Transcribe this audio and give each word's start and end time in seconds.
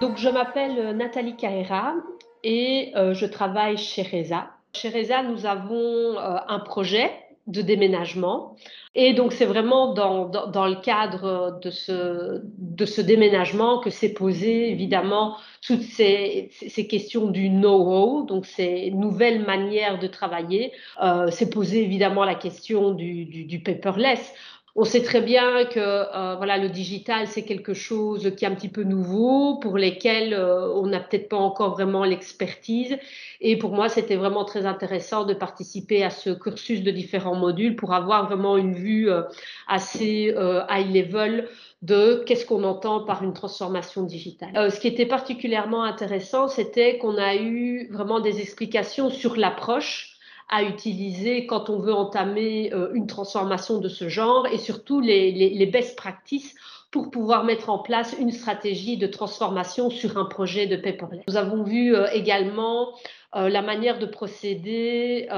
Donc, 0.00 0.16
je 0.16 0.28
m'appelle 0.28 0.96
Nathalie 0.96 1.36
Carrera 1.36 1.94
et 2.42 2.92
je 2.94 3.26
travaille 3.26 3.76
chez 3.76 4.02
Reza. 4.02 4.48
Chez 4.72 4.88
Reza, 4.88 5.22
nous 5.22 5.46
avons 5.46 6.16
un 6.18 6.58
projet 6.60 7.10
de 7.46 7.62
déménagement. 7.62 8.56
Et 8.94 9.12
donc, 9.14 9.32
c'est 9.32 9.44
vraiment 9.44 9.92
dans, 9.94 10.26
dans, 10.26 10.66
le 10.66 10.76
cadre 10.76 11.58
de 11.62 11.70
ce, 11.70 12.42
de 12.58 12.84
ce 12.84 13.00
déménagement 13.00 13.78
que 13.78 13.90
s'est 13.90 14.12
posé 14.12 14.70
évidemment 14.70 15.36
toutes 15.66 15.82
ces, 15.82 16.50
ces 16.50 16.86
questions 16.86 17.26
du 17.26 17.48
know-how, 17.48 18.24
donc 18.24 18.46
ces 18.46 18.90
nouvelles 18.90 19.44
manières 19.44 19.98
de 19.98 20.06
travailler. 20.06 20.72
Euh, 21.02 21.30
s'est 21.30 21.50
posé 21.50 21.82
évidemment 21.82 22.24
la 22.24 22.34
question 22.34 22.92
du, 22.92 23.24
du 23.24 23.60
paperless. 23.60 24.32
On 24.76 24.84
sait 24.84 25.02
très 25.02 25.20
bien 25.20 25.64
que 25.64 25.80
euh, 25.80 26.36
voilà, 26.36 26.56
le 26.56 26.68
digital, 26.68 27.26
c'est 27.26 27.42
quelque 27.44 27.74
chose 27.74 28.32
qui 28.36 28.44
est 28.44 28.48
un 28.48 28.54
petit 28.54 28.68
peu 28.68 28.84
nouveau, 28.84 29.58
pour 29.58 29.76
lesquels 29.76 30.32
euh, 30.32 30.72
on 30.74 30.86
n'a 30.86 31.00
peut-être 31.00 31.28
pas 31.28 31.36
encore 31.36 31.72
vraiment 31.72 32.04
l'expertise. 32.04 32.96
Et 33.40 33.58
pour 33.58 33.72
moi, 33.72 33.88
c'était 33.88 34.16
vraiment 34.16 34.44
très 34.44 34.66
intéressant 34.66 35.24
de 35.24 35.34
participer 35.34 36.04
à 36.04 36.10
ce 36.10 36.30
cursus 36.30 36.82
de 36.82 36.90
différents 36.92 37.34
modules 37.34 37.74
pour 37.74 37.94
avoir 37.94 38.26
vraiment 38.26 38.56
une 38.56 38.74
vue 38.74 39.10
euh, 39.10 39.22
assez 39.66 40.34
high 40.70 40.94
level 40.94 41.48
de 41.82 42.22
qu'est-ce 42.26 42.44
qu'on 42.44 42.62
entend 42.64 43.00
par 43.00 43.24
une 43.24 43.32
transformation 43.32 44.02
digitale. 44.02 44.70
ce 44.70 44.78
qui 44.78 44.86
était 44.86 45.06
particulièrement 45.06 45.82
intéressant, 45.82 46.46
c'était 46.46 46.98
qu'on 46.98 47.16
a 47.16 47.36
eu 47.36 47.88
vraiment 47.90 48.20
des 48.20 48.40
explications 48.40 49.08
sur 49.08 49.36
l'approche 49.36 50.09
à 50.50 50.64
utiliser 50.64 51.46
quand 51.46 51.70
on 51.70 51.78
veut 51.78 51.94
entamer 51.94 52.72
euh, 52.74 52.90
une 52.92 53.06
transformation 53.06 53.78
de 53.78 53.88
ce 53.88 54.08
genre 54.08 54.46
et 54.48 54.58
surtout 54.58 55.00
les, 55.00 55.30
les, 55.30 55.66
best 55.66 55.96
practices 55.96 56.56
pour 56.90 57.10
pouvoir 57.10 57.44
mettre 57.44 57.70
en 57.70 57.78
place 57.78 58.16
une 58.18 58.32
stratégie 58.32 58.96
de 58.96 59.06
transformation 59.06 59.90
sur 59.90 60.18
un 60.18 60.24
projet 60.24 60.66
de 60.66 60.74
paperless. 60.74 61.22
Nous 61.28 61.36
avons 61.36 61.62
vu 61.62 61.94
euh, 61.94 62.08
également 62.12 62.88
euh, 63.36 63.48
la 63.48 63.62
manière 63.62 64.00
de 64.00 64.06
procéder 64.06 65.28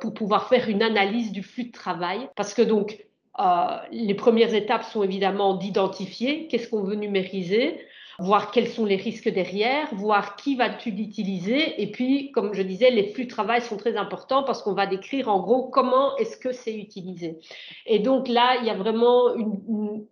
pour 0.00 0.14
pouvoir 0.14 0.48
faire 0.48 0.68
une 0.70 0.82
analyse 0.82 1.30
du 1.30 1.42
flux 1.42 1.64
de 1.64 1.72
travail 1.72 2.28
parce 2.34 2.54
que 2.54 2.62
donc 2.62 3.04
les 3.92 4.14
premières 4.14 4.52
étapes 4.52 4.82
sont 4.82 5.04
évidemment 5.04 5.54
d'identifier 5.54 6.48
qu'est-ce 6.48 6.68
qu'on 6.68 6.82
veut 6.82 6.96
numériser, 6.96 7.78
voir 8.18 8.50
quels 8.50 8.68
sont 8.68 8.84
les 8.84 8.96
risques 8.96 9.28
derrière, 9.28 9.94
voir 9.94 10.36
qui 10.36 10.56
va-tu 10.56 10.90
l'utiliser. 10.90 11.80
Et 11.80 11.90
puis, 11.90 12.32
comme 12.32 12.52
je 12.52 12.62
disais, 12.62 12.90
les 12.90 13.12
flux 13.12 13.24
de 13.24 13.30
travail 13.30 13.62
sont 13.62 13.76
très 13.76 13.96
importants 13.96 14.42
parce 14.42 14.62
qu'on 14.62 14.74
va 14.74 14.86
décrire 14.86 15.28
en 15.28 15.40
gros 15.40 15.68
comment 15.68 16.16
est-ce 16.16 16.36
que 16.36 16.52
c'est 16.52 16.74
utilisé. 16.74 17.38
Et 17.86 18.00
donc 18.00 18.28
là, 18.28 18.58
il 18.60 18.66
y 18.66 18.70
a 18.70 18.74
vraiment 18.74 19.34
une, 19.34 20.06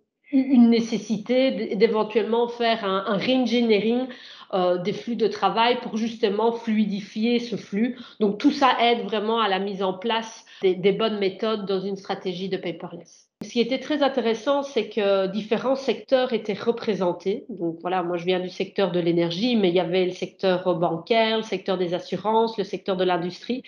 nécessité 0.69 1.75
d'éventuellement 1.77 2.49
faire 2.49 2.83
un, 2.83 3.05
un 3.07 3.17
reengineering 3.17 4.07
euh, 4.53 4.77
des 4.77 4.93
flux 4.93 5.15
de 5.15 5.27
travail 5.27 5.79
pour 5.81 5.97
justement 5.97 6.53
fluidifier 6.53 7.39
ce 7.39 7.55
flux. 7.57 7.97
Donc 8.19 8.37
tout 8.37 8.51
ça 8.51 8.77
aide 8.81 9.03
vraiment 9.05 9.39
à 9.39 9.49
la 9.49 9.59
mise 9.59 9.83
en 9.83 9.93
place 9.93 10.45
des 10.61 10.91
bonnes 10.91 11.19
méthodes 11.19 11.65
dans 11.65 11.79
une 11.79 11.97
stratégie 11.97 12.49
de 12.49 12.57
paperless. 12.57 13.26
Ce 13.43 13.49
qui 13.49 13.59
était 13.59 13.77
très 13.77 14.01
intéressant, 14.01 14.63
c'est 14.63 14.89
que 14.89 15.27
différents 15.27 15.75
secteurs 15.75 16.33
étaient 16.33 16.53
représentés. 16.53 17.45
Donc 17.49 17.77
voilà, 17.81 18.01
moi 18.01 18.17
je 18.17 18.25
viens 18.25 18.39
du 18.39 18.49
secteur 18.49 18.91
de 18.91 18.99
l'énergie, 18.99 19.55
mais 19.55 19.69
il 19.69 19.75
y 19.75 19.79
avait 19.79 20.05
le 20.05 20.11
secteur 20.11 20.75
bancaire, 20.79 21.37
le 21.37 21.43
secteur 21.43 21.77
des 21.77 21.93
assurances, 21.93 22.57
le 22.57 22.63
secteur 22.63 22.97
de 22.97 23.03
l'industrie. 23.03 23.61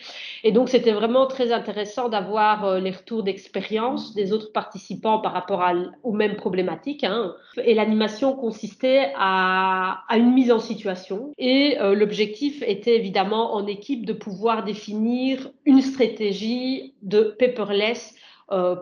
Et 0.44 0.52
donc 0.52 0.70
c'était 0.70 0.92
vraiment 0.92 1.28
très 1.28 1.52
intéressant 1.52 2.09
d'avoir 2.09 2.66
euh, 2.66 2.80
les 2.80 2.89
retours 2.89 3.22
d'expérience 3.22 4.16
des 4.16 4.34
autres 4.34 4.52
participants 4.52 5.20
par 5.20 5.34
rapport 5.34 5.61
à, 5.61 5.76
aux 6.02 6.14
mêmes 6.14 6.36
problématiques. 6.36 7.04
Hein. 7.04 7.36
Et 7.64 7.76
l'animation 7.76 8.36
consistait 8.36 9.11
à, 9.17 10.04
une 10.09 10.33
mise 10.33 10.52
en 10.52 10.59
situation. 10.59 11.31
Et 11.38 11.78
euh, 11.80 11.94
l'objectif 11.94 12.64
était 12.66 12.95
évidemment 12.95 13.54
en 13.54 13.67
équipe 13.67 14.08
de 14.08 14.14
pouvoir 14.14 14.64
définir 14.64 15.48
une 15.66 15.82
stratégie 15.82 16.95
de 17.04 17.36
paperless 17.38 18.16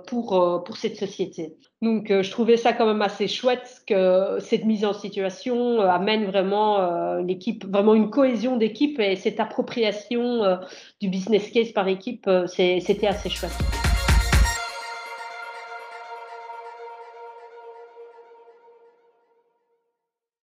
pour, 0.07 0.41
euh, 0.41 0.59
pour 0.59 0.77
cette 0.77 0.97
société. 0.97 1.55
Donc, 1.81 2.09
euh, 2.09 2.23
je 2.23 2.31
trouvais 2.31 2.57
ça 2.57 2.73
quand 2.73 2.85
même 2.85 3.01
assez 3.01 3.27
chouette 3.27 3.81
que 3.87 4.37
cette 4.39 4.65
mise 4.65 4.85
en 4.85 4.93
situation 4.93 5.81
amène 5.81 6.25
vraiment 6.25 7.15
l'équipe, 7.17 7.65
vraiment 7.65 7.93
une 7.93 8.09
cohésion 8.09 8.57
d'équipe 8.57 8.99
et 8.99 9.15
cette 9.15 9.39
appropriation 9.39 10.57
du 11.01 11.09
business 11.09 11.49
case 11.51 11.71
par 11.71 11.87
équipe, 11.87 12.29
c'était 12.47 13.07
assez 13.07 13.29
chouette. 13.29 13.86